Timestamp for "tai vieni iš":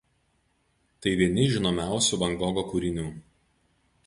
1.05-1.53